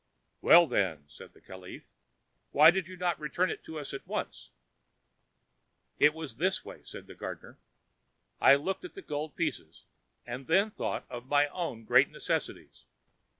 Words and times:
'""Well, 0.41 0.65
then," 0.65 1.03
said 1.07 1.33
the 1.35 1.41
caliph, 1.41 1.83
"why 2.49 2.71
did 2.71 2.87
you 2.87 2.97
not 2.97 3.19
return 3.19 3.51
it 3.51 3.63
to 3.65 3.77
us 3.77 3.93
at 3.93 4.07
once?" 4.07 4.49
"It 5.99 6.15
was 6.15 6.37
this 6.37 6.65
way," 6.65 6.81
said 6.83 7.05
the 7.05 7.13
gardener: 7.13 7.59
"I 8.39 8.55
looked 8.55 8.83
at 8.83 8.95
the 8.95 9.03
gold 9.03 9.35
pieces, 9.35 9.83
and 10.25 10.47
then 10.47 10.71
thought 10.71 11.05
of 11.11 11.27
my 11.27 11.49
own 11.49 11.83
great 11.83 12.09
necessities. 12.09 12.85